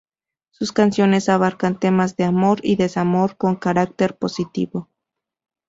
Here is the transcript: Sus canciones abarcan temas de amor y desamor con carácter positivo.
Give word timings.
Sus 0.49 0.71
canciones 0.71 1.29
abarcan 1.29 1.79
temas 1.79 2.17
de 2.17 2.23
amor 2.23 2.57
y 2.63 2.75
desamor 2.75 3.37
con 3.37 3.55
carácter 3.55 4.17
positivo. 4.17 4.89